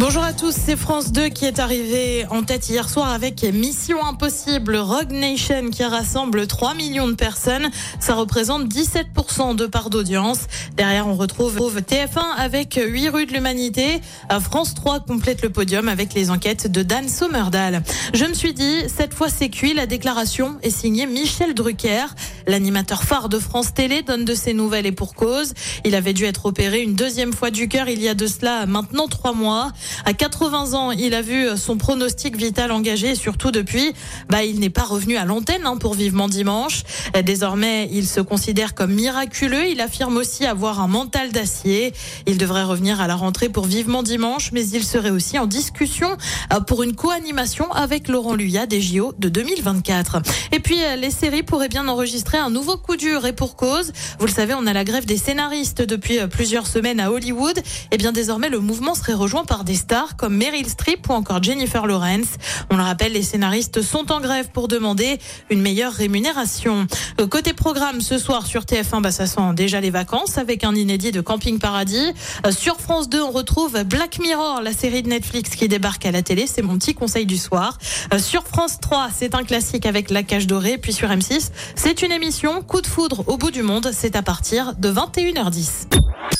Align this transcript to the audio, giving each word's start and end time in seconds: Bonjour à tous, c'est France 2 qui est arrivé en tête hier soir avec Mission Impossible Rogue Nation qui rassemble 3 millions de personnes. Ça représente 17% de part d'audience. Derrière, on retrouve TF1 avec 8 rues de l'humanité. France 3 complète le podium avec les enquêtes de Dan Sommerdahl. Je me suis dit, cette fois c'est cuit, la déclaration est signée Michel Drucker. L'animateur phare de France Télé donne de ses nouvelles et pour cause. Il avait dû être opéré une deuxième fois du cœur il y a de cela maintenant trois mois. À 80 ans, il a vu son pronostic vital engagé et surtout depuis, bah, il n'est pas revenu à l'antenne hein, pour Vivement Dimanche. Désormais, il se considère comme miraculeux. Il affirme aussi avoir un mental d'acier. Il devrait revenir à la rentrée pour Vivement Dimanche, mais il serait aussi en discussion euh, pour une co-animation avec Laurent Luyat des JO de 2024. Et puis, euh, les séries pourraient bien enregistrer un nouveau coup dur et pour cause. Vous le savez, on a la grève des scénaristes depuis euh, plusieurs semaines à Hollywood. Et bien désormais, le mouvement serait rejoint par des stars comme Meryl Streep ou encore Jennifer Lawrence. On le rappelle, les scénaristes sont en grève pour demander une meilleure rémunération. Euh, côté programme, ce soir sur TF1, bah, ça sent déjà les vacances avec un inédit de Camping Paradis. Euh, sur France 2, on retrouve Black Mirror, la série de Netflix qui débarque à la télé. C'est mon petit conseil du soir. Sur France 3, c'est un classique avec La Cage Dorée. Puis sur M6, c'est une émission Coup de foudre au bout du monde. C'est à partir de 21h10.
Bonjour 0.00 0.24
à 0.24 0.32
tous, 0.32 0.54
c'est 0.56 0.78
France 0.78 1.12
2 1.12 1.28
qui 1.28 1.44
est 1.44 1.58
arrivé 1.58 2.24
en 2.30 2.42
tête 2.42 2.70
hier 2.70 2.88
soir 2.88 3.10
avec 3.10 3.42
Mission 3.42 4.02
Impossible 4.02 4.76
Rogue 4.76 5.10
Nation 5.10 5.68
qui 5.68 5.84
rassemble 5.84 6.46
3 6.46 6.72
millions 6.72 7.06
de 7.06 7.12
personnes. 7.12 7.68
Ça 8.00 8.14
représente 8.14 8.64
17% 8.66 9.56
de 9.56 9.66
part 9.66 9.90
d'audience. 9.90 10.46
Derrière, 10.74 11.06
on 11.06 11.16
retrouve 11.16 11.58
TF1 11.58 12.34
avec 12.38 12.80
8 12.82 13.10
rues 13.10 13.26
de 13.26 13.34
l'humanité. 13.34 14.00
France 14.40 14.74
3 14.74 15.00
complète 15.00 15.42
le 15.42 15.50
podium 15.50 15.86
avec 15.86 16.14
les 16.14 16.30
enquêtes 16.30 16.72
de 16.72 16.82
Dan 16.82 17.06
Sommerdahl. 17.06 17.82
Je 18.14 18.24
me 18.24 18.32
suis 18.32 18.54
dit, 18.54 18.84
cette 18.88 19.12
fois 19.12 19.28
c'est 19.28 19.50
cuit, 19.50 19.74
la 19.74 19.84
déclaration 19.84 20.56
est 20.62 20.70
signée 20.70 21.04
Michel 21.04 21.52
Drucker. 21.52 22.06
L'animateur 22.46 23.02
phare 23.02 23.28
de 23.28 23.38
France 23.38 23.74
Télé 23.74 24.00
donne 24.00 24.24
de 24.24 24.34
ses 24.34 24.54
nouvelles 24.54 24.86
et 24.86 24.92
pour 24.92 25.12
cause. 25.14 25.52
Il 25.84 25.94
avait 25.94 26.14
dû 26.14 26.24
être 26.24 26.46
opéré 26.46 26.80
une 26.80 26.94
deuxième 26.94 27.34
fois 27.34 27.50
du 27.50 27.68
cœur 27.68 27.90
il 27.90 28.00
y 28.00 28.08
a 28.08 28.14
de 28.14 28.26
cela 28.26 28.64
maintenant 28.64 29.06
trois 29.06 29.34
mois. 29.34 29.72
À 30.04 30.12
80 30.12 30.74
ans, 30.74 30.90
il 30.90 31.14
a 31.14 31.22
vu 31.22 31.46
son 31.56 31.76
pronostic 31.76 32.36
vital 32.36 32.72
engagé 32.72 33.10
et 33.10 33.14
surtout 33.14 33.50
depuis, 33.50 33.92
bah, 34.28 34.44
il 34.44 34.60
n'est 34.60 34.70
pas 34.70 34.84
revenu 34.84 35.16
à 35.16 35.24
l'antenne 35.24 35.66
hein, 35.66 35.76
pour 35.76 35.94
Vivement 35.94 36.28
Dimanche. 36.28 36.82
Désormais, 37.24 37.88
il 37.92 38.06
se 38.06 38.20
considère 38.20 38.74
comme 38.74 38.92
miraculeux. 38.92 39.68
Il 39.68 39.80
affirme 39.80 40.16
aussi 40.16 40.46
avoir 40.46 40.80
un 40.80 40.88
mental 40.88 41.32
d'acier. 41.32 41.92
Il 42.26 42.38
devrait 42.38 42.64
revenir 42.64 43.00
à 43.00 43.06
la 43.06 43.16
rentrée 43.16 43.48
pour 43.48 43.66
Vivement 43.66 44.02
Dimanche, 44.02 44.50
mais 44.52 44.66
il 44.68 44.84
serait 44.84 45.10
aussi 45.10 45.38
en 45.38 45.46
discussion 45.46 46.16
euh, 46.52 46.60
pour 46.60 46.82
une 46.82 46.94
co-animation 46.94 47.70
avec 47.72 48.08
Laurent 48.08 48.34
Luyat 48.34 48.66
des 48.66 48.80
JO 48.80 49.12
de 49.18 49.28
2024. 49.28 50.22
Et 50.52 50.60
puis, 50.60 50.82
euh, 50.82 50.96
les 50.96 51.10
séries 51.10 51.42
pourraient 51.42 51.68
bien 51.68 51.88
enregistrer 51.88 52.38
un 52.38 52.50
nouveau 52.50 52.76
coup 52.76 52.96
dur 52.96 53.26
et 53.26 53.32
pour 53.32 53.56
cause. 53.56 53.92
Vous 54.18 54.26
le 54.26 54.32
savez, 54.32 54.54
on 54.54 54.66
a 54.66 54.72
la 54.72 54.84
grève 54.84 55.06
des 55.06 55.16
scénaristes 55.16 55.82
depuis 55.82 56.18
euh, 56.18 56.26
plusieurs 56.26 56.66
semaines 56.66 57.00
à 57.00 57.10
Hollywood. 57.10 57.60
Et 57.90 57.96
bien 57.96 58.12
désormais, 58.12 58.48
le 58.48 58.60
mouvement 58.60 58.94
serait 58.94 59.14
rejoint 59.14 59.44
par 59.44 59.64
des 59.64 59.74
stars 59.80 60.16
comme 60.16 60.36
Meryl 60.36 60.68
Streep 60.68 61.08
ou 61.08 61.12
encore 61.12 61.42
Jennifer 61.42 61.86
Lawrence. 61.86 62.36
On 62.70 62.76
le 62.76 62.82
rappelle, 62.82 63.12
les 63.12 63.22
scénaristes 63.22 63.82
sont 63.82 64.12
en 64.12 64.20
grève 64.20 64.50
pour 64.52 64.68
demander 64.68 65.18
une 65.50 65.60
meilleure 65.60 65.92
rémunération. 65.92 66.86
Euh, 67.20 67.26
côté 67.26 67.52
programme, 67.52 68.00
ce 68.00 68.18
soir 68.18 68.46
sur 68.46 68.62
TF1, 68.62 69.00
bah, 69.00 69.10
ça 69.10 69.26
sent 69.26 69.54
déjà 69.54 69.80
les 69.80 69.90
vacances 69.90 70.38
avec 70.38 70.64
un 70.64 70.74
inédit 70.74 71.12
de 71.12 71.20
Camping 71.20 71.58
Paradis. 71.58 72.12
Euh, 72.46 72.52
sur 72.52 72.80
France 72.80 73.08
2, 73.08 73.20
on 73.22 73.30
retrouve 73.30 73.82
Black 73.84 74.18
Mirror, 74.20 74.60
la 74.62 74.72
série 74.72 75.02
de 75.02 75.08
Netflix 75.08 75.50
qui 75.56 75.68
débarque 75.68 76.06
à 76.06 76.10
la 76.10 76.22
télé. 76.22 76.46
C'est 76.46 76.62
mon 76.62 76.78
petit 76.78 76.94
conseil 76.94 77.26
du 77.26 77.38
soir. 77.38 77.78
Sur 78.18 78.44
France 78.44 78.78
3, 78.80 79.08
c'est 79.16 79.34
un 79.34 79.44
classique 79.44 79.86
avec 79.86 80.10
La 80.10 80.22
Cage 80.22 80.46
Dorée. 80.46 80.78
Puis 80.78 80.92
sur 80.92 81.08
M6, 81.08 81.50
c'est 81.74 82.02
une 82.02 82.12
émission 82.12 82.62
Coup 82.62 82.80
de 82.80 82.86
foudre 82.86 83.24
au 83.26 83.36
bout 83.36 83.50
du 83.50 83.62
monde. 83.62 83.90
C'est 83.92 84.16
à 84.16 84.22
partir 84.22 84.74
de 84.76 84.92
21h10. 84.92 86.39